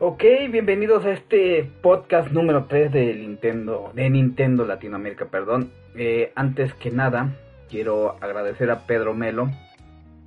Ok, 0.00 0.24
bienvenidos 0.50 1.04
a 1.04 1.12
este 1.12 1.70
podcast 1.80 2.32
número 2.32 2.64
3 2.64 2.92
de 2.92 3.14
Nintendo, 3.14 3.92
de 3.94 4.10
Nintendo 4.10 4.66
Latinoamérica, 4.66 5.26
perdón. 5.26 5.70
Eh, 5.94 6.32
antes 6.34 6.74
que 6.74 6.90
nada, 6.90 7.36
quiero 7.70 8.16
agradecer 8.20 8.72
a 8.72 8.88
Pedro 8.88 9.14
Melo, 9.14 9.50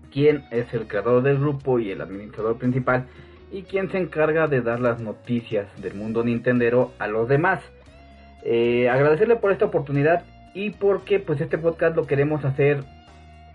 quien 0.10 0.46
es 0.52 0.74
el 0.74 0.88
creador 0.88 1.22
del 1.22 1.40
grupo 1.40 1.80
y 1.80 1.92
el 1.92 2.00
administrador 2.00 2.58
principal, 2.58 3.08
y 3.52 3.64
quien 3.64 3.92
se 3.92 3.98
encarga 3.98 4.48
de 4.48 4.62
dar 4.62 4.80
las 4.80 5.02
noticias 5.02 5.68
del 5.82 5.96
mundo 5.96 6.24
nintendero 6.24 6.94
a 6.98 7.08
los 7.08 7.28
demás. 7.28 7.60
Eh, 8.44 8.88
agradecerle 8.88 9.36
por 9.36 9.52
esta 9.52 9.66
oportunidad 9.66 10.24
y 10.54 10.70
porque 10.70 11.20
pues 11.20 11.42
este 11.42 11.58
podcast 11.58 11.94
lo 11.94 12.08
queremos 12.08 12.46
hacer 12.46 12.86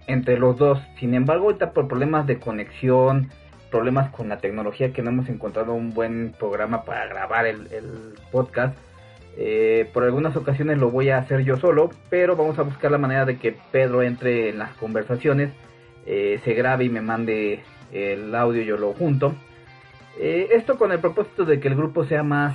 entre 0.06 0.38
los 0.38 0.58
dos. 0.58 0.78
Sin 1.00 1.14
embargo, 1.14 1.46
ahorita 1.46 1.72
por 1.72 1.88
problemas 1.88 2.26
de 2.26 2.38
conexión, 2.38 3.30
problemas 3.72 4.10
con 4.10 4.28
la 4.28 4.38
tecnología 4.38 4.92
que 4.92 5.02
no 5.02 5.10
hemos 5.10 5.28
encontrado 5.28 5.72
un 5.72 5.92
buen 5.94 6.32
programa 6.38 6.84
para 6.84 7.06
grabar 7.06 7.46
el, 7.46 8.14
podcast. 8.30 8.76
Eh, 9.36 9.88
por 9.92 10.04
algunas 10.04 10.36
ocasiones 10.36 10.78
lo 10.78 10.90
voy 10.90 11.08
a 11.08 11.18
hacer 11.18 11.40
yo 11.42 11.56
solo, 11.56 11.90
pero 12.10 12.36
vamos 12.36 12.58
a 12.58 12.62
buscar 12.62 12.90
la 12.90 12.98
manera 12.98 13.24
de 13.24 13.38
que 13.38 13.56
Pedro 13.72 14.02
entre 14.02 14.50
en 14.50 14.58
las 14.58 14.74
conversaciones, 14.74 15.50
eh, 16.06 16.38
se 16.44 16.52
grabe 16.52 16.84
y 16.84 16.90
me 16.90 17.00
mande 17.00 17.62
el 17.92 18.34
audio 18.34 18.62
yo 18.62 18.76
lo 18.76 18.92
junto. 18.92 19.34
Eh, 20.18 20.50
esto 20.52 20.76
con 20.76 20.92
el 20.92 21.00
propósito 21.00 21.44
de 21.44 21.58
que 21.58 21.68
el 21.68 21.74
grupo 21.74 22.04
sea 22.04 22.22
más 22.22 22.54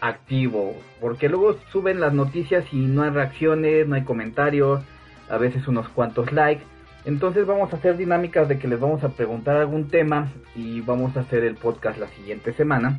activo, 0.00 0.74
porque 1.00 1.28
luego 1.28 1.56
suben 1.70 2.00
las 2.00 2.14
noticias 2.14 2.64
y 2.72 2.76
no 2.76 3.02
hay 3.02 3.10
reacciones, 3.10 3.86
no 3.86 3.94
hay 3.94 4.02
comentarios, 4.02 4.82
a 5.28 5.36
veces 5.36 5.68
unos 5.68 5.88
cuantos 5.90 6.32
likes 6.32 6.64
entonces 7.06 7.46
vamos 7.46 7.72
a 7.72 7.76
hacer 7.76 7.96
dinámicas 7.96 8.48
de 8.48 8.58
que 8.58 8.66
les 8.66 8.80
vamos 8.80 9.04
a 9.04 9.10
preguntar 9.10 9.56
algún 9.56 9.88
tema 9.88 10.32
y 10.56 10.80
vamos 10.80 11.16
a 11.16 11.20
hacer 11.20 11.44
el 11.44 11.54
podcast 11.54 11.98
la 11.98 12.08
siguiente 12.08 12.52
semana. 12.52 12.98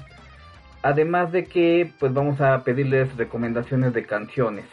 Además 0.81 1.33
de 1.33 1.43
que 1.43 1.91
pues 1.99 2.13
vamos 2.13 2.39
a 2.39 2.63
pedirles 2.63 3.13
recomendaciones 3.17 3.93
de 3.93 4.05
canciones. 4.05 4.63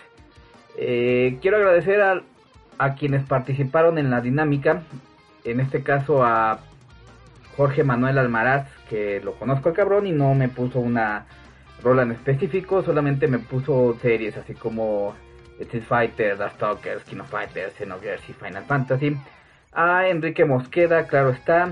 Eh, 0.79 1.39
quiero 1.43 1.57
agradecer 1.57 2.01
a, 2.01 2.23
a 2.79 2.95
quienes 2.95 3.27
participaron 3.27 3.99
en 3.99 4.09
la 4.09 4.21
dinámica. 4.21 4.85
En 5.43 5.59
este 5.59 5.83
caso 5.83 6.25
a 6.25 6.61
Jorge 7.57 7.83
Manuel 7.83 8.19
Almaraz, 8.19 8.69
que 8.89 9.21
lo 9.21 9.35
conozco 9.35 9.69
al 9.69 9.75
cabrón 9.75 10.07
y 10.07 10.13
no 10.13 10.33
me 10.35 10.49
puso 10.49 10.79
una 10.79 11.27
rola 11.83 12.03
en 12.03 12.13
específico, 12.13 12.85
solamente 12.85 13.27
me 13.27 13.41
puso 13.41 13.99
series 14.01 14.37
así 14.37 14.55
como 14.55 15.17
Street 15.61 15.85
Fighter, 15.85 16.37
The 16.37 16.51
Stalkers, 16.51 17.05
King 17.05 17.21
of 17.21 17.31
Fighters, 17.31 17.75
Xenogears 17.79 18.29
y 18.29 18.33
Final 18.33 18.65
Fantasy. 18.65 19.17
A 19.73 20.09
Enrique 20.09 20.45
Mosqueda, 20.45 21.07
claro 21.07 21.31
está. 21.31 21.71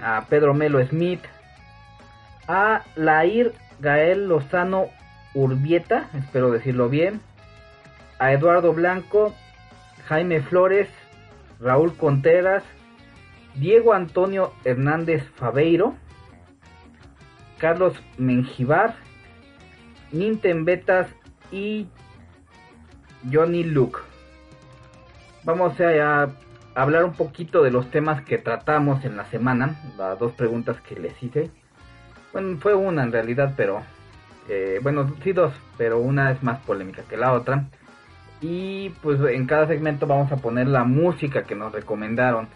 A 0.00 0.24
Pedro 0.28 0.54
Melo 0.54 0.84
Smith. 0.86 1.20
A 2.46 2.82
Lair 2.96 3.52
Gael 3.80 4.28
Lozano 4.28 4.88
Urbieta, 5.34 6.08
espero 6.14 6.50
decirlo 6.50 6.88
bien. 6.88 7.20
A 8.18 8.32
Eduardo 8.32 8.72
Blanco, 8.72 9.34
Jaime 10.06 10.40
Flores, 10.40 10.88
Raúl 11.60 11.96
Contreras, 11.96 12.64
Diego 13.54 13.92
Antonio 13.92 14.52
Hernández 14.64 15.24
Fabeiro, 15.36 15.94
Carlos 17.58 17.94
Menjivar, 18.16 18.94
Ninten 20.12 20.64
Betas 20.64 21.08
y 21.52 21.88
Johnny 23.30 23.64
Luke. 23.64 23.98
Vamos 25.44 25.80
a, 25.80 26.28
hablar 26.74 27.04
un 27.04 27.14
poquito 27.14 27.62
de 27.62 27.70
los 27.70 27.90
temas 27.90 28.22
que 28.22 28.38
tratamos 28.38 29.04
en 29.04 29.16
la 29.16 29.24
semana, 29.26 29.80
las 29.96 30.18
dos 30.18 30.32
preguntas 30.32 30.80
que 30.82 30.98
les 30.98 31.20
hice. 31.22 31.50
Bueno, 32.32 32.58
fue 32.60 32.74
una 32.74 33.02
en 33.02 33.12
realidad, 33.12 33.54
pero 33.56 33.82
eh, 34.48 34.78
bueno, 34.82 35.12
sí 35.24 35.32
dos, 35.32 35.52
pero 35.76 35.98
una 35.98 36.30
es 36.30 36.42
más 36.42 36.60
polémica 36.60 37.02
que 37.02 37.16
la 37.16 37.32
otra. 37.32 37.64
Y 38.40 38.90
pues 39.02 39.18
en 39.20 39.46
cada 39.46 39.66
segmento 39.66 40.06
vamos 40.06 40.30
a 40.30 40.36
poner 40.36 40.68
la 40.68 40.84
música 40.84 41.42
que 41.42 41.54
nos 41.54 41.72
recomendaron. 41.72 42.48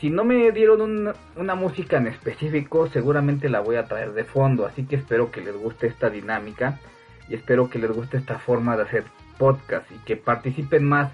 Si 0.00 0.10
no 0.10 0.24
me 0.24 0.50
dieron 0.50 1.14
una 1.36 1.54
música 1.54 1.98
en 1.98 2.08
específico, 2.08 2.88
seguramente 2.88 3.48
la 3.48 3.60
voy 3.60 3.76
a 3.76 3.84
traer 3.84 4.14
de 4.14 4.24
fondo. 4.24 4.66
Así 4.66 4.84
que 4.84 4.96
espero 4.96 5.30
que 5.30 5.40
les 5.40 5.56
guste 5.56 5.86
esta 5.86 6.10
dinámica 6.10 6.80
y 7.28 7.34
espero 7.34 7.70
que 7.70 7.78
les 7.78 7.92
guste 7.92 8.16
esta 8.16 8.40
forma 8.40 8.76
de 8.76 8.82
hacer 8.82 9.04
podcast 9.42 9.90
y 9.90 9.98
que 10.04 10.16
participen 10.16 10.84
más 10.84 11.10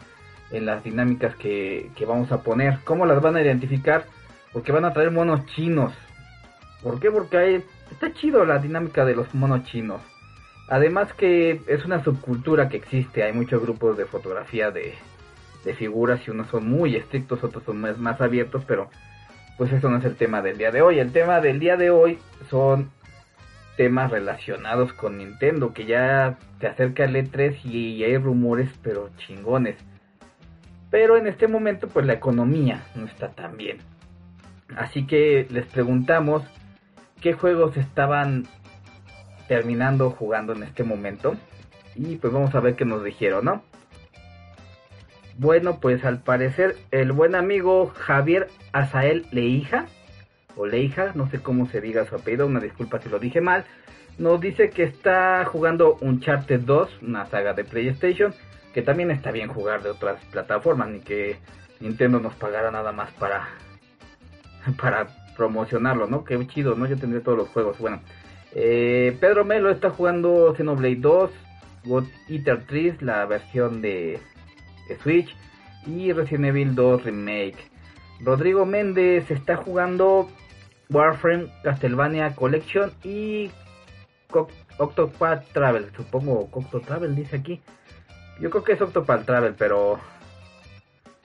en 0.50 0.66
las 0.66 0.84
dinámicas 0.84 1.34
que, 1.37 1.91
vamos 2.06 2.31
a 2.31 2.43
poner. 2.43 2.81
¿Cómo 2.84 3.06
las 3.06 3.22
van 3.22 3.37
a 3.37 3.41
identificar? 3.41 4.05
Porque 4.53 4.71
van 4.71 4.84
a 4.84 4.93
traer 4.93 5.11
monos 5.11 5.47
chinos. 5.47 5.94
¿Por 6.83 7.00
qué? 7.00 7.11
Porque 7.11 7.62
está 7.91 8.12
chido 8.12 8.44
la 8.44 8.59
dinámica 8.59 9.06
de 9.06 9.16
los 9.16 9.34
monos 9.34 9.65
chinos. 9.65 10.03
Además 10.69 11.15
que 11.15 11.62
es 11.66 11.87
una 11.87 12.05
subcultura 12.05 12.69
que 12.69 12.77
existe. 12.77 13.22
Hay 13.22 13.33
muchos 13.33 13.62
grupos 13.62 13.97
de 13.97 14.05
fotografía 14.05 14.71
de, 14.71 14.95
de 15.65 15.75
figuras 15.75 16.21
y 16.27 16.31
unos 16.31 16.49
son 16.49 16.69
muy 16.69 16.97
estrictos, 16.97 17.43
otros 17.43 17.65
son 17.65 17.81
más, 17.81 17.97
más 17.97 18.21
abiertos, 18.21 18.62
pero 18.66 18.91
pues 19.56 19.72
eso 19.72 19.89
no 19.89 19.97
es 19.97 20.05
el 20.05 20.16
tema 20.16 20.43
del 20.43 20.59
día 20.59 20.71
de 20.71 20.83
hoy. 20.83 20.99
El 20.99 21.12
tema 21.12 21.41
del 21.41 21.60
día 21.60 21.78
de 21.78 21.91
hoy 21.91 22.19
son 22.50 22.91
temas 23.78 24.11
relacionados 24.11 24.93
con 24.93 25.19
Nintendo, 25.19 25.72
que 25.72 25.87
ya 25.87 26.37
se 26.61 26.66
acerca 26.66 27.05
el 27.05 27.15
E3 27.15 27.65
y 27.65 28.03
hay 28.03 28.19
rumores, 28.19 28.69
pero 28.83 29.09
chingones. 29.16 29.77
Pero 30.91 31.16
en 31.16 31.28
este 31.28 31.47
momento, 31.47 31.87
pues 31.87 32.05
la 32.05 32.15
economía 32.15 32.83
no 32.97 33.06
está 33.06 33.28
tan 33.28 33.56
bien. 33.56 33.78
Así 34.77 35.06
que 35.06 35.47
les 35.50 35.65
preguntamos 35.66 36.43
qué 37.21 37.34
juegos 37.34 37.77
estaban 37.77 38.49
terminando 39.47 40.10
jugando 40.10 40.55
en 40.55 40.65
este 40.65 40.83
momento. 40.83 41.37
Y 41.95 42.16
pues 42.16 42.33
vamos 42.33 42.53
a 42.56 42.60
ver 42.60 42.75
qué 42.75 42.84
nos 42.84 43.05
dijeron, 43.05 43.45
¿no? 43.45 43.62
Bueno, 45.37 45.78
pues 45.78 46.05
al 46.05 46.19
parecer 46.19 46.75
el 46.91 47.12
buen 47.12 47.37
amigo 47.37 47.93
Javier 47.95 48.49
Azael 48.72 49.27
Leija 49.31 49.87
o 50.58 50.66
Leija, 50.66 51.12
no 51.14 51.30
sé 51.30 51.41
cómo 51.41 51.66
se 51.69 51.80
diga 51.80 52.04
su 52.04 52.16
apellido, 52.16 52.46
una 52.46 52.60
disculpa 52.60 53.00
si 53.00 53.08
lo 53.08 53.19
dije 53.19 53.41
mal, 53.41 53.64
nos 54.19 54.41
dice 54.41 54.70
que 54.70 54.82
está 54.82 55.44
jugando 55.44 55.96
Uncharted 56.00 56.60
2, 56.60 57.02
una 57.02 57.26
saga 57.26 57.54
de 57.54 57.64
PlayStation, 57.64 58.34
que 58.74 58.82
también 58.82 59.10
está 59.12 59.30
bien 59.30 59.48
jugar 59.48 59.82
de 59.82 59.91
otras 59.91 60.22
plataformas, 60.26 60.88
ni 60.88 61.00
que 61.00 61.36
Nintendo 61.80 62.18
nos 62.18 62.34
pagara 62.34 62.72
nada 62.72 62.91
más 62.91 63.12
para, 63.12 63.48
para 64.80 65.06
promocionarlo, 65.36 66.08
¿no? 66.08 66.24
Qué 66.24 66.44
chido, 66.48 66.74
¿no? 66.74 66.86
Yo 66.86 66.97
tendré 66.98 67.20
todos 67.20 67.38
los 67.38 67.48
juegos. 67.48 67.78
Bueno, 67.78 68.00
eh, 68.52 69.16
Pedro 69.20 69.44
Melo 69.44 69.70
está 69.70 69.91
jugando 69.91 70.52
Xenoblade 70.56 70.97
2, 70.97 71.30
God 71.84 72.04
Eater 72.28 72.64
3, 72.66 73.02
la 73.02 73.24
versión 73.26 73.80
de 73.80 74.18
Switch, 75.02 75.34
y 75.86 76.12
Resident 76.12 76.47
Evil 76.47 76.74
2 76.74 77.04
Remake. 77.04 77.56
Rodrigo 78.20 78.66
Méndez 78.66 79.30
está 79.30 79.56
jugando 79.56 80.28
Warframe 80.91 81.49
Castlevania 81.62 82.34
Collection 82.34 82.91
y 83.04 83.51
Octopath 84.78 85.45
Travel. 85.53 85.91
Supongo 85.97 86.48
Octo 86.53 86.80
Travel 86.80 87.15
dice 87.15 87.36
aquí. 87.36 87.60
Yo 88.41 88.51
creo 88.51 88.65
que 88.65 88.72
es 88.72 88.80
Octopath 88.80 89.24
Travel, 89.24 89.54
pero 89.59 89.98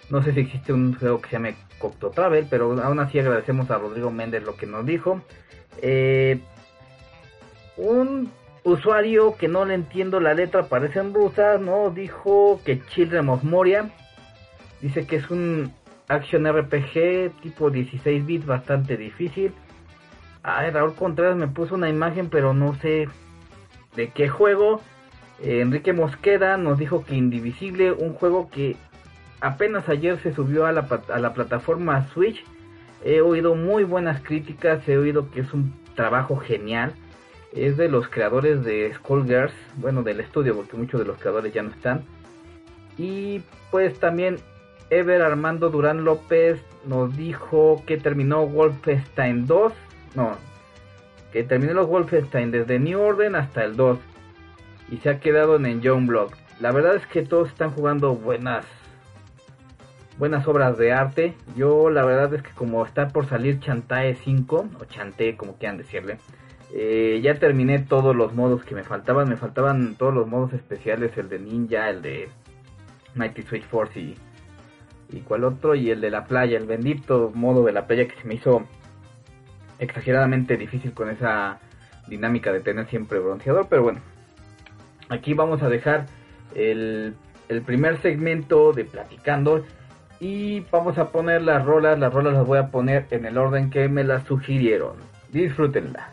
no 0.10 0.24
sé 0.24 0.34
si 0.34 0.42
existe 0.42 0.74
un 0.74 0.96
juego 0.96 1.22
que 1.22 1.30
se 1.30 1.36
llame 1.36 1.56
Octo 1.80 2.10
Travel, 2.10 2.48
pero 2.50 2.82
aún 2.84 3.00
así 3.00 3.20
agradecemos 3.20 3.70
a 3.72 3.78
Rodrigo 3.78 4.12
Méndez 4.12 4.44
lo 4.44 4.56
que 4.56 4.66
nos 4.66 4.86
dijo. 4.86 5.22
Eh, 5.82 6.40
un 7.78 8.32
usuario 8.64 9.36
que 9.38 9.48
no 9.48 9.66
le 9.66 9.76
entiendo 9.76 10.20
la 10.20 10.34
letra, 10.34 10.64
parece 10.64 11.00
en 11.00 11.14
rusa, 11.14 11.58
¿no? 11.58 11.90
Dijo 11.90 12.62
que 12.66 12.82
Children 12.86 13.30
of 13.30 13.44
Moria. 13.44 13.90
Dice 14.82 15.06
que 15.06 15.18
es 15.18 15.30
un 15.30 15.74
Action 16.08 16.46
RPG 16.46 17.42
tipo 17.42 17.70
16 17.70 18.26
bits 18.26 18.46
bastante 18.46 18.98
difícil. 18.98 19.54
Ay, 20.44 20.72
Raúl 20.72 20.94
Contreras 20.94 21.38
me 21.38 21.48
puso 21.48 21.75
una 21.75 21.90
imagen, 21.90 22.30
pero 22.30 22.54
no 22.54 22.75
sé 22.75 23.07
de 23.95 24.10
qué 24.10 24.28
juego. 24.28 24.81
Eh, 25.42 25.62
Enrique 25.62 25.94
Mosqueda 25.94 26.57
nos 26.57 26.78
dijo 26.78 27.06
que 27.06 27.16
Indivisible, 27.16 27.94
un 27.94 28.13
juego 28.13 28.50
que 28.50 28.75
apenas 29.40 29.88
ayer 29.88 30.19
se 30.19 30.34
subió 30.34 30.66
a 30.66 30.74
la, 30.74 31.34
plataforma 31.34 32.07
Switch. 32.10 32.44
He 33.06 33.22
oído 33.22 33.56
muy 33.56 33.86
buenas 33.86 34.22
críticas, 34.22 34.88
he 34.88 34.98
oído 34.98 35.31
que 35.31 35.42
es 35.42 35.54
un 35.54 35.74
trabajo 35.95 36.38
genial. 36.38 36.94
Es 37.54 37.78
de 37.78 37.88
los 37.88 38.10
creadores 38.10 38.66
de 38.66 38.94
Skullgirls, 38.96 39.54
bueno, 39.78 40.04
del 40.04 40.19
estudio, 40.19 40.56
porque 40.56 40.75
muchos 40.75 41.00
de 41.00 41.06
los 41.06 41.18
creadores 41.19 41.54
ya 41.54 41.63
no 41.63 41.69
están. 41.69 42.04
Y 42.98 43.44
pues 43.72 43.98
también 44.00 44.38
Ever 44.89 45.22
Armando 45.22 45.69
Durán 45.69 46.04
López 46.04 46.62
nos 46.86 47.16
dijo 47.16 47.81
que 47.88 47.98
terminó 47.98 48.46
Wolfenstein 48.46 49.48
2. 49.48 49.74
No, 50.15 50.38
que 51.31 51.44
terminó 51.44 51.74
los 51.74 51.88
Wolfenstein 51.88 52.51
desde 52.51 52.80
New 52.80 53.00
Order 53.00 53.36
hasta 53.36 53.63
el 53.63 53.75
2. 53.75 54.00
Y 54.92 54.98
se 54.98 55.10
ha 55.10 55.19
quedado 55.19 55.56
en 55.56 55.81
Young 55.81 56.07
Block. 56.07 56.36
La 56.60 56.71
verdad 56.71 56.95
es 56.95 57.06
que 57.07 57.24
todos 57.24 57.50
están 57.50 57.71
jugando 57.71 58.15
buenas 58.15 58.65
buenas 60.19 60.48
obras 60.48 60.77
de 60.77 60.94
arte. 60.94 61.33
Yo 61.56 61.89
la 61.89 62.06
verdad 62.06 62.33
es 62.36 62.44
que 62.44 62.51
como 62.51 62.86
está 62.86 63.07
por 63.07 63.27
salir 63.27 63.60
Chantae 63.60 64.15
5 64.15 64.69
o 64.80 64.86
Chanté 64.86 65.36
como 65.36 65.56
quieran 65.56 65.77
decirle, 65.77 66.19
eh, 66.75 67.19
ya 67.24 67.39
terminé 67.39 67.80
todos 67.80 68.15
los 68.15 68.33
modos 68.36 68.63
que 68.63 68.75
me 68.75 68.83
faltaban. 68.83 69.27
Me 69.27 69.38
faltaban 69.38 69.95
todos 69.95 70.13
los 70.13 70.27
modos 70.27 70.54
especiales, 70.54 71.18
el 71.18 71.30
de 71.30 71.39
Ninja, 71.39 71.89
el 71.89 72.04
de 72.04 72.30
Mighty 73.15 73.42
Switch 73.42 73.65
Force 73.65 74.00
y 74.00 74.15
y 75.13 75.21
cuál 75.21 75.44
otro 75.44 75.75
y 75.75 75.92
el 75.92 76.01
de 76.01 76.10
la 76.10 76.25
playa, 76.25 76.57
el 76.57 76.65
bendito 76.65 77.31
modo 77.33 77.63
de 77.63 77.71
la 77.71 77.88
playa 77.88 78.07
que 78.07 78.15
se 78.19 78.27
me 78.27 78.36
hizo 78.36 78.63
exageradamente 79.84 80.58
difícil 80.58 80.94
con 80.94 81.10
esa 81.10 81.60
dinámica 82.08 82.52
de 82.52 82.62
tener 82.62 82.88
siempre 82.88 83.20
bronceador, 83.20 83.68
pero 83.70 83.84
bueno, 83.84 84.00
aquí 85.10 85.34
vamos 85.34 85.62
a 85.62 85.70
dejar 85.70 86.06
el, 86.56 87.16
primer 87.66 88.02
segmento 88.02 88.74
de 88.74 88.86
platicando 88.86 89.64
y 90.20 90.62
vamos 90.72 90.98
a 90.98 91.10
poner 91.10 91.42
las 91.42 91.64
rolas, 91.66 92.00
las 92.00 92.12
rolas 92.14 92.34
las 92.34 92.48
voy 92.48 92.58
a 92.58 92.68
poner 92.68 93.06
en 93.12 93.26
el 93.26 93.38
orden 93.38 93.70
que 93.70 93.88
me 93.90 94.04
las 94.04 94.24
sugirieron. 94.24 94.96
Disfrútenlas. 95.32 96.12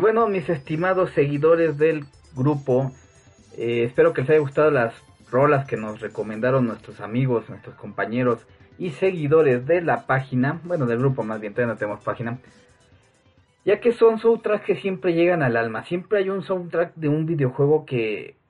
Bueno, 0.00 0.26
mis 0.28 0.48
estimados 0.48 1.10
seguidores 1.10 1.78
del 1.78 2.04
grupo, 2.34 2.92
eh, 3.56 3.84
espero 3.84 4.12
que 4.12 4.22
les 4.22 4.30
haya 4.30 4.40
gustado 4.40 4.70
las 4.70 4.94
rolas 5.30 5.66
que 5.66 5.76
nos 5.76 6.00
recomendaron 6.00 6.66
nuestros 6.66 7.00
amigos, 7.00 7.48
nuestros 7.48 7.76
compañeros 7.76 8.46
y 8.78 8.90
seguidores 8.90 9.66
de 9.66 9.82
la 9.82 10.06
página, 10.06 10.60
bueno, 10.64 10.86
del 10.86 10.98
grupo 10.98 11.22
más 11.22 11.40
bien, 11.40 11.52
todavía 11.52 11.74
no 11.74 11.78
tenemos 11.78 12.02
página, 12.02 12.38
ya 13.64 13.80
que 13.80 13.92
son 13.92 14.18
soundtracks 14.18 14.64
que 14.64 14.76
siempre 14.76 15.12
llegan 15.12 15.42
al 15.42 15.56
alma, 15.56 15.84
siempre 15.84 16.20
hay 16.20 16.30
un 16.30 16.42
soundtrack 16.42 16.94
de 16.94 17.08
un 17.08 17.26
videojuego 17.26 17.84
que 17.84 18.40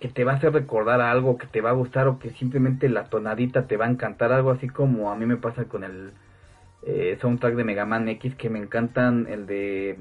que 0.00 0.08
te 0.08 0.24
va 0.24 0.32
a 0.32 0.34
hacer 0.34 0.52
recordar 0.52 1.00
algo, 1.00 1.38
que 1.38 1.46
te 1.46 1.62
va 1.62 1.70
a 1.70 1.72
gustar 1.72 2.08
o 2.08 2.18
que 2.18 2.28
simplemente 2.30 2.90
la 2.90 3.04
tonadita 3.04 3.66
te 3.66 3.78
va 3.78 3.86
a 3.86 3.90
encantar, 3.90 4.32
algo 4.32 4.50
así 4.50 4.68
como 4.68 5.10
a 5.10 5.16
mí 5.16 5.24
me 5.24 5.38
pasa 5.38 5.64
con 5.64 5.82
el 5.82 6.12
eh, 6.86 7.18
soundtrack 7.20 7.54
de 7.54 7.64
Mega 7.64 7.84
Man 7.84 8.08
X, 8.08 8.34
que 8.36 8.50
me 8.50 8.58
encantan 8.58 9.26
el 9.28 9.46
de 9.46 9.98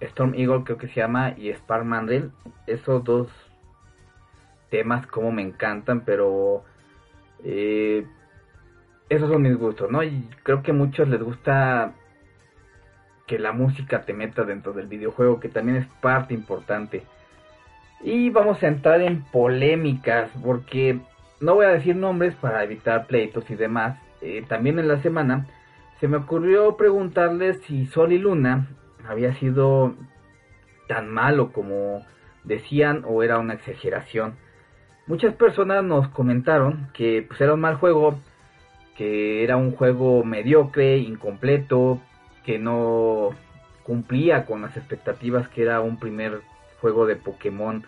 Storm 0.00 0.34
Eagle 0.34 0.64
creo 0.64 0.78
que 0.78 0.88
se 0.88 1.00
llama 1.00 1.34
y 1.36 1.50
Spark 1.52 1.84
Mandrill, 1.84 2.30
esos 2.66 3.02
dos 3.04 3.28
temas 4.70 5.06
como 5.06 5.32
me 5.32 5.42
encantan, 5.42 6.02
pero 6.02 6.64
eh, 7.44 8.06
esos 9.08 9.30
son 9.30 9.42
mis 9.42 9.56
gustos, 9.56 9.90
¿no? 9.90 10.02
Y 10.02 10.28
creo 10.42 10.62
que 10.62 10.70
a 10.70 10.74
muchos 10.74 11.08
les 11.08 11.22
gusta 11.22 11.94
que 13.26 13.38
la 13.38 13.52
música 13.52 14.02
te 14.02 14.12
meta 14.12 14.44
dentro 14.44 14.72
del 14.72 14.86
videojuego, 14.86 15.40
que 15.40 15.48
también 15.48 15.78
es 15.78 15.86
parte 16.00 16.34
importante. 16.34 17.02
Y 18.00 18.30
vamos 18.30 18.62
a 18.62 18.68
entrar 18.68 19.00
en 19.00 19.22
polémicas, 19.22 20.30
porque 20.42 21.00
no 21.40 21.54
voy 21.54 21.66
a 21.66 21.70
decir 21.70 21.96
nombres 21.96 22.34
para 22.36 22.62
evitar 22.62 23.06
pleitos 23.06 23.48
y 23.50 23.54
demás. 23.54 23.98
Eh, 24.20 24.44
también 24.48 24.78
en 24.78 24.88
la 24.88 25.00
semana 25.02 25.46
se 26.00 26.08
me 26.08 26.18
ocurrió 26.18 26.76
preguntarles 26.76 27.60
si 27.62 27.86
Sol 27.86 28.12
y 28.12 28.18
Luna 28.18 28.68
había 29.06 29.34
sido 29.34 29.94
tan 30.86 31.10
malo 31.10 31.52
como 31.52 32.04
decían 32.44 33.04
o 33.06 33.22
era 33.22 33.38
una 33.38 33.54
exageración. 33.54 34.36
Muchas 35.06 35.34
personas 35.34 35.82
nos 35.84 36.08
comentaron 36.08 36.88
que 36.92 37.24
pues, 37.26 37.40
era 37.40 37.54
un 37.54 37.60
mal 37.60 37.76
juego, 37.76 38.20
que 38.96 39.42
era 39.42 39.56
un 39.56 39.72
juego 39.72 40.22
mediocre, 40.22 40.98
incompleto, 40.98 42.00
que 42.44 42.58
no 42.58 43.30
cumplía 43.82 44.44
con 44.44 44.62
las 44.62 44.76
expectativas 44.76 45.48
que 45.48 45.62
era 45.62 45.80
un 45.80 45.98
primer 45.98 46.42
juego 46.80 47.06
de 47.06 47.16
Pokémon 47.16 47.84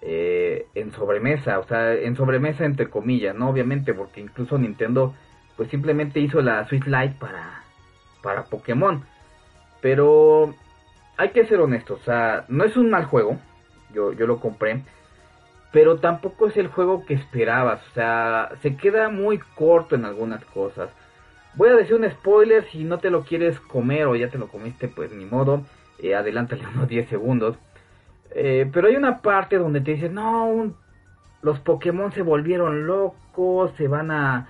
eh, 0.00 0.66
en 0.74 0.92
sobremesa, 0.92 1.58
o 1.58 1.64
sea, 1.64 1.94
en 1.94 2.16
sobremesa 2.16 2.64
entre 2.64 2.88
comillas, 2.88 3.34
¿no? 3.34 3.50
Obviamente, 3.50 3.94
porque 3.94 4.20
incluso 4.20 4.58
Nintendo 4.58 5.14
pues 5.58 5.68
simplemente 5.70 6.20
hizo 6.20 6.40
la 6.40 6.66
Switch 6.68 6.86
Lite 6.86 7.16
para, 7.18 7.64
para 8.22 8.44
Pokémon. 8.44 9.04
Pero 9.82 10.54
hay 11.16 11.30
que 11.30 11.46
ser 11.46 11.60
honestos, 11.60 12.00
o 12.00 12.04
sea, 12.04 12.44
no 12.48 12.64
es 12.64 12.76
un 12.76 12.90
mal 12.90 13.06
juego, 13.06 13.38
yo, 13.92 14.12
yo 14.12 14.26
lo 14.28 14.38
compré, 14.38 14.82
pero 15.72 15.98
tampoco 15.98 16.46
es 16.46 16.56
el 16.56 16.68
juego 16.68 17.04
que 17.04 17.14
esperabas, 17.14 17.80
o 17.90 17.94
sea, 17.94 18.50
se 18.62 18.76
queda 18.76 19.08
muy 19.08 19.38
corto 19.56 19.96
en 19.96 20.04
algunas 20.04 20.44
cosas. 20.46 20.90
Voy 21.54 21.70
a 21.70 21.74
decir 21.74 21.96
un 21.96 22.08
spoiler, 22.08 22.64
si 22.70 22.84
no 22.84 22.98
te 22.98 23.10
lo 23.10 23.24
quieres 23.24 23.58
comer 23.58 24.06
o 24.06 24.14
ya 24.14 24.28
te 24.28 24.38
lo 24.38 24.46
comiste, 24.46 24.86
pues 24.86 25.12
ni 25.12 25.24
modo, 25.24 25.62
eh, 25.98 26.14
adelántale 26.14 26.64
unos 26.74 26.88
10 26.88 27.08
segundos. 27.08 27.56
Eh, 28.30 28.70
pero 28.72 28.86
hay 28.86 28.94
una 28.94 29.22
parte 29.22 29.58
donde 29.58 29.80
te 29.80 29.94
dicen, 29.94 30.14
no, 30.14 30.72
los 31.42 31.58
Pokémon 31.60 32.12
se 32.12 32.22
volvieron 32.22 32.86
locos, 32.86 33.72
se 33.76 33.88
van 33.88 34.12
a, 34.12 34.48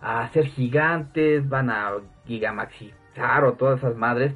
a 0.00 0.22
hacer 0.22 0.46
gigantes, 0.46 1.48
van 1.48 1.70
a 1.70 1.92
gigamaxizar 2.26 3.44
o 3.44 3.54
todas 3.54 3.78
esas 3.78 3.96
madres. 3.96 4.34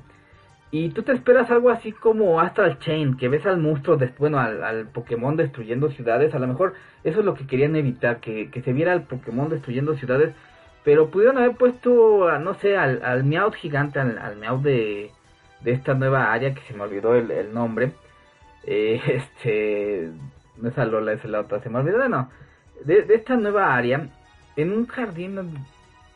Y 0.70 0.88
tú 0.90 1.02
te 1.02 1.12
esperas 1.12 1.50
algo 1.50 1.68
así 1.70 1.92
como 1.92 2.40
Astral 2.40 2.78
Chain, 2.78 3.18
que 3.18 3.28
ves 3.28 3.44
al 3.44 3.58
monstruo, 3.58 3.98
bueno, 4.18 4.38
al, 4.38 4.64
al, 4.64 4.86
Pokémon 4.86 5.36
destruyendo 5.36 5.90
ciudades. 5.90 6.34
A 6.34 6.38
lo 6.38 6.46
mejor 6.46 6.74
eso 7.04 7.20
es 7.20 7.26
lo 7.26 7.34
que 7.34 7.46
querían 7.46 7.76
evitar, 7.76 8.20
que, 8.20 8.50
que 8.50 8.62
se 8.62 8.72
viera 8.72 8.92
al 8.92 9.02
Pokémon 9.02 9.50
destruyendo 9.50 9.94
ciudades. 9.96 10.34
Pero 10.82 11.10
pudieron 11.10 11.36
haber 11.38 11.56
puesto, 11.56 12.38
no 12.38 12.54
sé, 12.54 12.76
al, 12.76 13.04
al 13.04 13.22
Meowth 13.24 13.54
gigante, 13.54 14.00
al, 14.00 14.18
al 14.18 14.62
de, 14.62 15.10
de 15.60 15.72
esta 15.72 15.94
nueva 15.94 16.32
área, 16.32 16.54
que 16.54 16.62
se 16.62 16.74
me 16.74 16.84
olvidó 16.84 17.14
el, 17.14 17.52
nombre. 17.52 17.92
Eh, 18.64 19.00
este, 19.06 20.10
no 20.56 20.70
es 20.70 20.76
Lola, 20.76 21.12
es 21.12 21.24
la 21.26 21.40
otra, 21.40 21.60
se 21.60 21.68
me 21.68 21.80
olvidó, 21.80 22.08
no. 22.08 22.30
De, 22.84 23.02
de 23.02 23.14
esta 23.14 23.36
nueva 23.36 23.74
área, 23.76 24.08
en 24.56 24.72
un 24.72 24.86
jardín, 24.86 25.38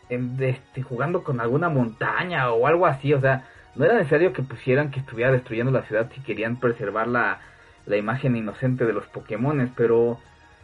en, 0.08 0.42
este, 0.42 0.82
jugando 0.82 1.22
con 1.22 1.40
alguna 1.40 1.68
montaña 1.68 2.50
o 2.52 2.66
algo 2.66 2.86
así, 2.86 3.12
o 3.12 3.20
sea 3.20 3.44
no 3.76 3.84
era 3.84 3.94
necesario 3.94 4.32
que 4.32 4.42
pusieran 4.42 4.90
que 4.90 5.00
estuviera 5.00 5.30
destruyendo 5.30 5.70
la 5.70 5.82
ciudad 5.82 6.10
si 6.14 6.20
querían 6.22 6.56
preservar 6.56 7.06
la, 7.08 7.40
la 7.86 7.96
imagen 7.96 8.36
inocente 8.36 8.84
de 8.86 8.92
los 8.92 9.06
Pokémones, 9.06 9.70
pero 9.76 10.18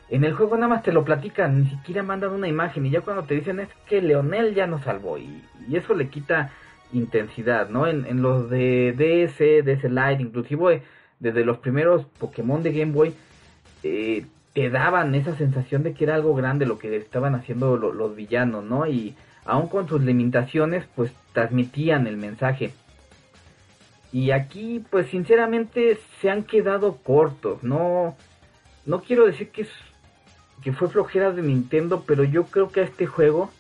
en 0.09 0.25
el 0.25 0.35
juego 0.35 0.57
nada 0.57 0.69
más 0.69 0.83
te 0.83 0.93
lo 0.93 1.05
platican, 1.05 1.63
ni 1.63 1.71
siquiera 1.71 2.03
mandan 2.03 2.33
una 2.33 2.49
imagen 2.49 2.87
y 2.87 2.91
ya 2.91 3.03
cuando 3.03 3.25
te 3.25 3.35
dicen 3.35 3.61
es 3.61 3.69
que 3.87 4.01
Leonel 4.01 4.55
ya 4.55 4.67
nos 4.67 4.83
salvó 4.83 5.19
y, 5.19 5.43
y 5.69 5.77
eso 5.77 5.95
le 5.95 6.09
quita 6.09 6.51
intensidad, 6.93 7.69
¿no? 7.69 7.87
En, 7.87 8.07
en, 8.07 8.23
los 8.23 8.51
de 8.51 8.93
DS, 8.93 9.65
DS 9.65 9.85
Lite, 9.85 10.23
inclusive 10.23 10.83
desde 11.21 11.45
los 11.45 11.59
primeros 11.59 12.05
Pokémon 12.19 12.63
de 12.63 12.73
Game 12.73 12.93
Boy, 12.93 13.15
eh, 13.83 14.27
te 14.53 14.71
daban 14.71 15.15
esa 15.15 15.37
sensación 15.37 15.83
de 15.83 15.95
que 15.95 16.05
era 16.05 16.15
algo 16.15 16.35
grande 16.35 16.67
lo 16.67 16.79
que 16.79 16.97
estaban 16.97 17.35
haciendo 17.35 17.77
lo, 17.77 17.93
los 17.93 18.15
villanos, 18.15 18.65
¿no? 18.65 18.87
Y 18.87 19.17
aun 19.45 19.69
con 19.69 19.89
sus 19.89 20.03
limitaciones, 20.03 20.85
pues 20.95 21.13
transmitían 21.33 22.07
el 22.07 22.17
mensaje. 22.17 22.75
Y 24.13 24.31
aquí, 24.31 24.85
pues 24.91 25.09
sinceramente, 25.09 25.99
se 26.21 26.31
han 26.31 26.43
quedado 26.45 26.97
cortos. 26.99 27.63
No, 27.63 28.15
no 28.85 29.01
quiero 29.01 29.27
decir 29.27 29.51
que, 29.51 29.63
es, 29.63 29.71
que 30.63 30.73
fue 30.73 30.89
flojera 30.89 31.33
de 31.33 31.41
Nintendo, 31.41 32.05
pero 32.07 32.23
yo 32.23 32.45
creo 32.45 32.71
que 32.71 32.81
a 32.81 32.85
este 32.85 33.07
juego, 33.07 33.51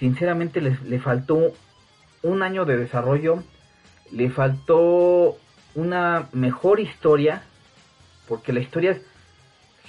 sinceramente, 0.00 0.60
le, 0.60 0.98
faltó 0.98 1.52
un 2.22 2.42
año 2.42 2.64
de 2.64 2.76
desarrollo. 2.76 3.44
Le 4.10 4.30
faltó 4.30 5.36
una 5.76 6.28
mejor 6.32 6.80
historia. 6.80 7.44
Porque 8.26 8.52
la 8.52 8.60
historia 8.60 8.98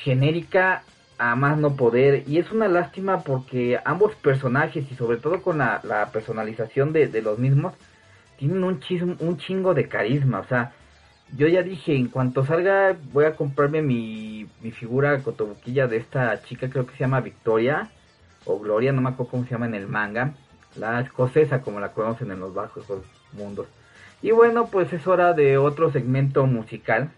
genérica 0.04 0.84
a 1.18 1.36
más 1.36 1.58
no 1.58 1.76
poder. 1.76 2.24
Y 2.28 2.38
es 2.38 2.52
una 2.52 2.68
lástima 2.68 3.22
porque 3.22 3.80
ambos 3.86 4.16
personajes, 4.16 4.86
y 4.92 4.96
sobre 4.96 5.18
todo 5.18 5.42
con 5.42 5.60
la, 5.60 6.10
personalización 6.12 6.94
de, 6.94 7.22
los 7.22 7.40
mismos, 7.40 7.74
tienen 8.38 8.64
un, 8.64 8.80
chismo, 8.80 9.16
un 9.20 9.38
chingo 9.38 9.74
de 9.74 9.88
carisma, 9.88 10.40
o 10.40 10.46
sea, 10.46 10.74
yo 11.38 11.48
ya 11.48 11.64
dije, 11.64 11.96
en 11.96 12.08
cuanto 12.08 12.46
salga 12.46 12.96
voy 13.12 13.26
a 13.26 13.36
comprarme 13.36 13.82
mi, 13.82 14.48
mi 14.62 14.72
figura 14.72 15.18
cotobuquilla 15.20 15.88
de 15.88 15.98
esta 15.98 16.44
chica, 16.44 16.70
creo 16.70 16.86
que 16.86 16.94
se 16.94 17.00
llama 17.00 17.22
Victoria, 17.22 17.90
o 18.46 18.60
Gloria, 18.60 18.92
no 18.92 19.02
me 19.02 19.10
acuerdo 19.10 19.32
cómo 19.32 19.44
se 19.46 19.52
llama 19.52 19.68
en 19.68 19.76
el 19.76 19.88
manga, 19.88 20.34
la 20.76 21.02
escocesa 21.02 21.62
como 21.62 21.80
la 21.80 21.94
conocen 21.94 22.32
en 22.32 22.40
los 22.40 22.54
bajos 22.54 22.86
mundos. 23.32 23.68
Y 24.22 24.32
bueno, 24.32 24.68
pues 24.68 24.92
es 24.94 25.06
hora 25.08 25.34
de 25.34 25.58
otro 25.58 25.92
segmento 25.92 26.46
musical. 26.46 27.12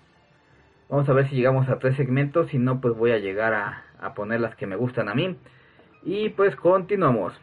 Vamos 0.90 1.10
a 1.10 1.14
ver 1.14 1.28
si 1.30 1.36
llegamos 1.36 1.68
a 1.68 1.80
tres 1.80 1.96
segmentos, 1.96 2.50
si 2.50 2.60
no, 2.60 2.80
pues 2.80 2.96
voy 2.96 3.12
a 3.12 3.18
llegar 3.18 3.54
a, 3.54 3.84
a 4.00 4.14
poner 4.14 4.40
las 4.40 4.56
que 4.56 4.68
me 4.68 4.76
gustan 4.76 5.10
a 5.10 5.16
mí. 5.16 5.36
Y 6.04 6.30
pues 6.30 6.56
continuamos. 6.56 7.34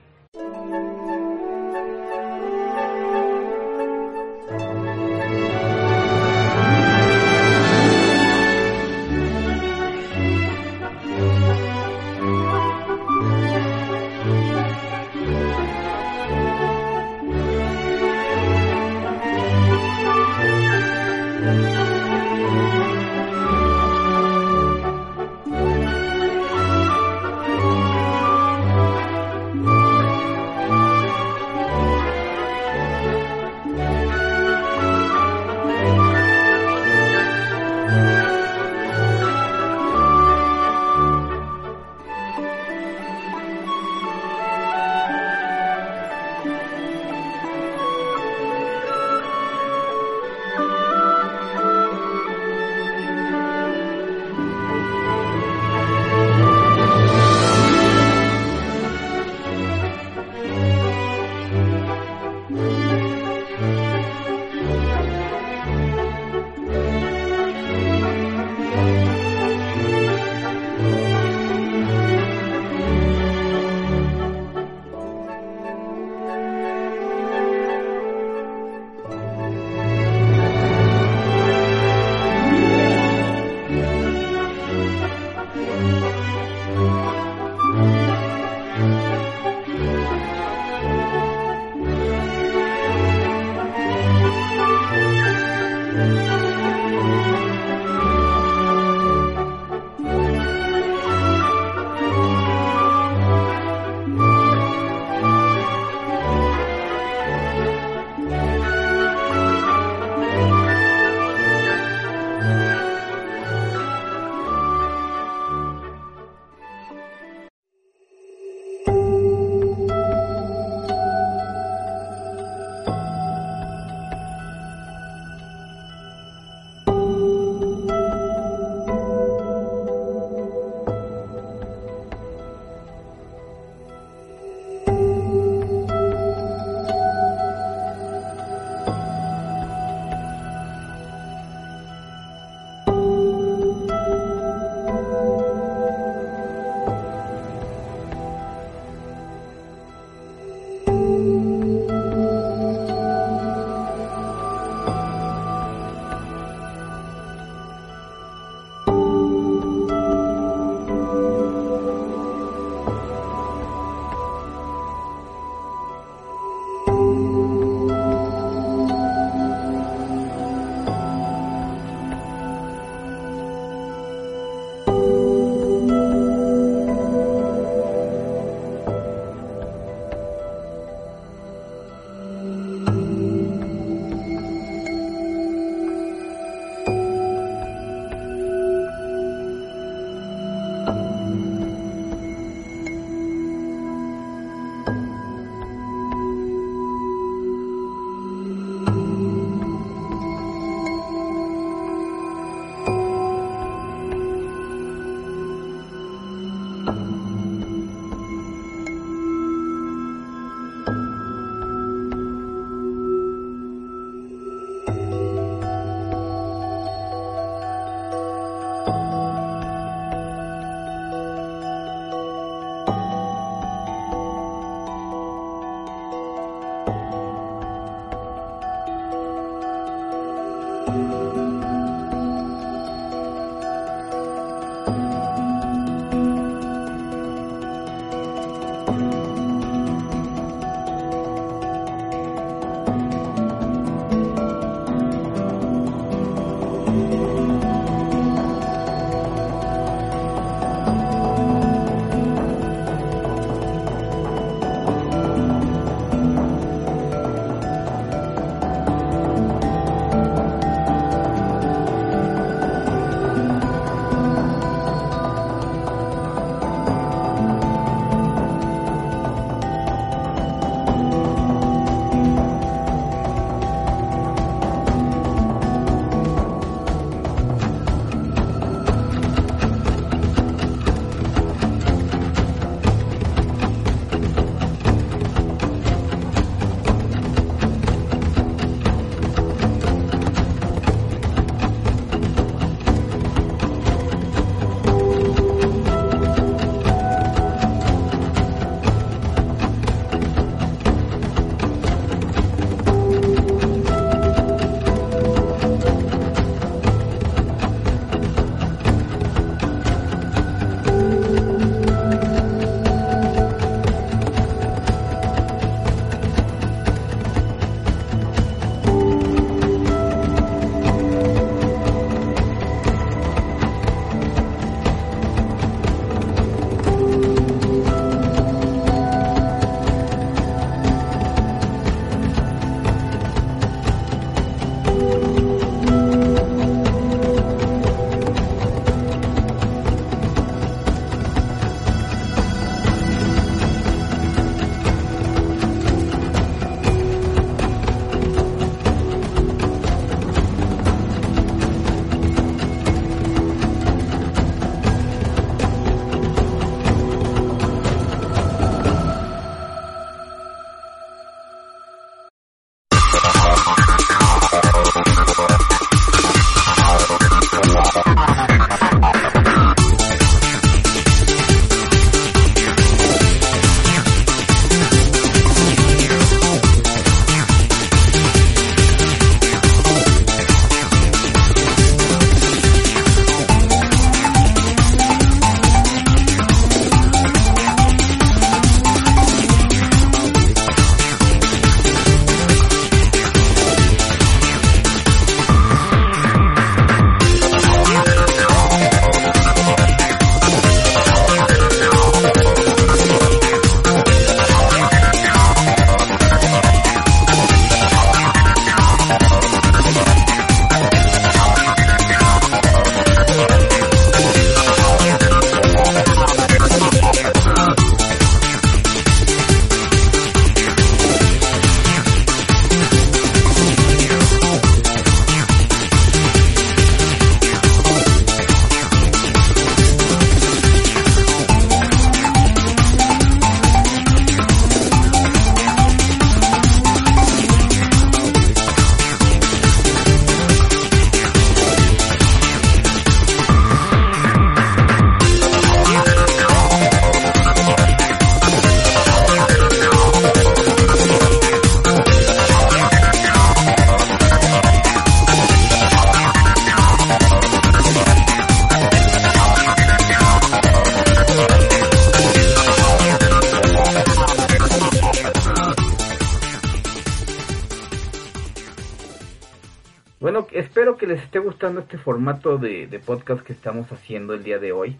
Este 471.80 471.98
formato 471.98 472.58
de, 472.58 472.86
de 472.86 472.98
podcast 472.98 473.42
que 473.42 473.52
estamos 473.52 473.90
haciendo 473.92 474.34
el 474.34 474.44
día 474.44 474.58
de 474.58 474.72
hoy. 474.72 474.96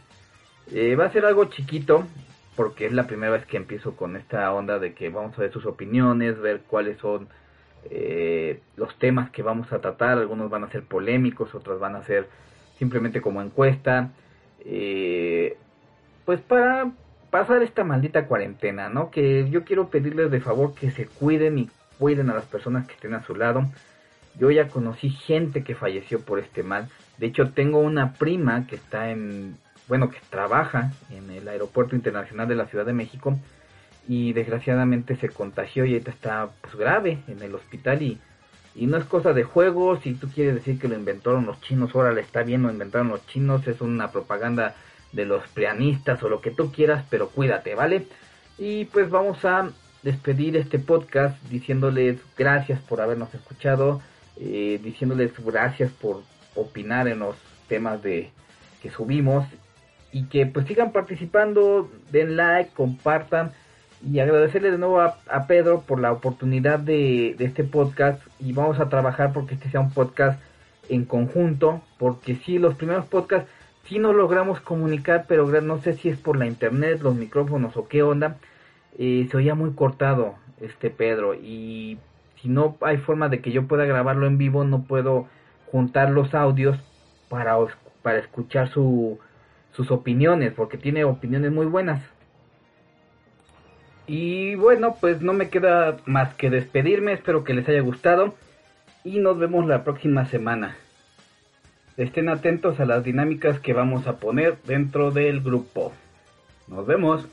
Eh, 0.71 0.97
va 0.97 1.07
a 1.07 1.13
ser 1.13 1.25
algo 1.25 1.47
chiquito, 1.47 2.05
porque 2.57 2.87
es 2.87 2.93
la 2.93 3.07
primera 3.07 3.33
vez 3.33 3.47
que 3.47 3.57
empiezo 3.57 3.97
con 3.97 4.17
esta 4.17 4.53
onda 4.53 4.79
de 4.79 4.95
que 4.95 5.09
vamos 5.09 5.37
a 5.39 5.43
ver 5.43 5.53
sus 5.53 5.67
opiniones, 5.67 6.41
ver 6.41 6.63
cuáles 6.67 6.99
son 6.99 7.29
eh, 7.91 8.61
los 8.77 8.97
temas 8.99 9.31
que 9.31 9.43
vamos 9.43 9.73
a 9.73 9.81
tratar. 9.81 10.19
Algunos 10.19 10.51
van 10.51 10.65
a 10.65 10.71
ser 10.71 10.83
polémicos, 10.83 11.55
otros 11.55 11.81
van 11.81 11.97
a 11.97 12.03
ser 12.05 12.29
simplemente 12.79 13.21
como 13.21 13.43
encuesta. 13.43 14.11
Eh, 14.65 15.57
pues 16.25 16.41
para 16.41 16.93
pasar 17.31 17.63
esta 17.63 17.85
maldita 17.85 18.27
cuarentena, 18.27 18.89
¿no? 18.89 19.11
Que 19.11 19.49
yo 19.51 19.65
quiero 19.65 19.89
pedirles 19.89 20.31
de 20.31 20.41
favor 20.41 20.75
que 20.75 20.91
se 20.91 21.07
cuiden 21.07 21.59
y 21.59 21.71
cuiden 21.99 22.31
a 22.31 22.35
las 22.35 22.45
personas 22.45 22.87
que 22.87 22.95
estén 22.95 23.15
a 23.15 23.25
su 23.25 23.35
lado. 23.35 23.67
Yo 24.39 24.51
ya 24.51 24.69
conocí 24.69 25.11
gente 25.11 25.63
que 25.63 25.75
falleció 25.75 26.21
por 26.21 26.39
este 26.39 26.63
mal. 26.63 26.89
De 27.19 27.27
hecho, 27.27 27.51
tengo 27.51 27.81
una 27.81 28.15
prima 28.15 28.67
que 28.67 28.77
está 28.77 29.11
en, 29.11 29.57
bueno, 29.89 30.11
que 30.11 30.19
trabaja 30.31 30.93
en 31.11 31.31
el 31.31 31.49
Aeropuerto 31.49 31.95
Internacional 31.95 32.49
de 32.49 32.57
la 32.57 32.67
Ciudad 32.67 32.87
de 32.87 32.93
México 32.93 33.39
y 34.09 34.33
desgraciadamente 34.33 35.17
se 35.17 35.29
contagió 35.29 35.85
y 35.85 35.95
está 35.95 36.51
pues 36.61 36.75
grave 36.75 37.19
en 37.29 37.43
el 37.43 37.55
hospital 37.55 38.03
y, 38.03 38.19
y 38.75 38.87
no 38.87 38.97
es 38.97 39.05
cosa 39.05 39.33
de 39.33 39.45
juego. 39.45 40.01
Si 40.01 40.15
tú 40.15 40.29
quieres 40.29 40.55
decir 40.55 40.79
que 40.79 40.89
lo 40.89 40.97
inventaron 40.97 41.47
los 41.47 41.61
chinos, 41.61 41.95
ahora 41.95 42.13
le 42.13 42.23
está 42.23 42.43
bien, 42.43 42.63
lo 42.63 42.71
inventaron 42.71 43.09
los 43.09 43.27
chinos, 43.27 43.67
es 43.69 43.81
una 43.81 44.11
propaganda 44.11 44.75
de 45.13 45.27
los 45.27 45.47
preanistas 45.49 46.23
o 46.23 46.29
lo 46.29 46.41
que 46.41 46.51
tú 46.51 46.73
quieras, 46.73 47.05
pero 47.11 47.29
cuídate, 47.29 47.75
¿vale? 47.75 48.07
Y 48.59 48.87
pues 48.87 49.11
vamos 49.11 49.45
a 49.45 49.71
despedir 50.03 50.57
este 50.57 50.79
podcast 50.79 51.41
diciéndoles 51.45 52.21
gracias 52.37 52.81
por 52.81 53.01
habernos 53.01 53.33
escuchado. 53.35 54.01
Eh, 54.39 54.81
diciéndoles 54.83 55.33
gracias 55.45 55.91
por 55.93 56.23
opinar 56.55 57.09
en 57.09 57.21
los 57.21 57.37
temas 57.69 58.03
de 58.03 58.31
que 58.83 58.91
subimos 58.91 59.47
y 60.13 60.25
que 60.25 60.47
pues 60.47 60.67
sigan 60.67 60.93
participando, 60.93 61.91
den 62.11 62.37
like, 62.37 62.71
compartan 62.75 63.53
y 64.05 64.19
agradecerle 64.19 64.71
de 64.71 64.79
nuevo 64.79 65.01
a, 65.01 65.47
Pedro 65.47 65.83
por 65.83 66.01
la 66.01 66.13
oportunidad 66.13 66.79
de, 66.79 67.35
de, 67.39 67.45
este 67.45 67.65
podcast 67.65 68.21
y 68.41 68.53
vamos 68.53 68.81
a 68.81 68.89
trabajar 68.89 69.33
porque 69.33 69.55
este 69.55 69.71
sea 69.71 69.81
un 69.81 69.93
podcast 69.93 70.41
en 70.89 71.05
conjunto, 71.05 71.83
porque 71.99 72.35
sí, 72.35 72.59
los 72.59 72.75
primeros 72.75 73.07
podcasts 73.07 73.49
sí 73.85 73.99
nos 73.99 74.15
logramos 74.15 74.61
comunicar, 74.61 75.27
pero 75.29 75.47
no 75.61 75.81
sé 75.81 75.95
si 75.95 76.09
es 76.09 76.19
por 76.19 76.37
la 76.37 76.47
internet, 76.47 77.01
los 77.03 77.15
micrófonos 77.15 77.77
o 77.77 77.89
qué 77.89 78.03
onda, 78.03 78.39
eh, 78.99 79.29
se 79.31 79.37
oía 79.37 79.55
muy 79.55 79.73
cortado 79.73 80.35
este 80.61 80.91
Pedro 80.91 81.35
y 81.35 81.99
si 82.43 82.49
no 82.49 82.77
hay 82.81 82.97
forma 82.99 83.29
de 83.29 83.41
que 83.41 83.53
yo 83.53 83.69
pueda 83.69 83.85
grabarlo 83.85 84.27
en 84.27 84.37
vivo, 84.37 84.65
no 84.65 84.83
puedo 84.83 85.29
juntar 85.71 86.11
los 86.11 86.35
audios 86.35 86.77
para, 87.29 87.57
para 88.03 88.19
escuchar 88.19 88.69
su, 88.69 89.21
sus 89.71 89.93
opiniones, 89.93 90.53
porque 90.53 90.77
tiene 90.77 91.05
opiniones 91.05 91.53
muy 91.53 91.67
buenas. 91.67 92.03
Y 94.09 94.57
bueno, 94.57 94.97
pues 95.01 95.23
no 95.23 95.33
me 95.33 95.49
queda 95.49 95.99
más 96.05 96.35
que 96.35 96.51
despedirme, 96.51 97.13
espero 97.13 97.45
que 97.45 97.55
les 97.55 97.69
haya 97.69 97.81
gustado 97.81 98.35
y 99.05 99.21
nos 99.21 99.39
vemos 99.39 99.67
la 99.67 99.85
próxima 99.85 100.27
semana. 100.27 100.77
Estén 101.97 102.29
atentos 102.29 102.81
a 102.81 102.87
las 102.87 103.05
dinámicas 103.05 103.61
que 103.61 103.73
vamos 103.73 104.09
a 104.09 104.17
poner 104.17 104.59
dentro 104.67 105.13
del 105.13 105.41
grupo. 105.41 105.93
Nos 106.67 106.87
vemos. 106.87 107.29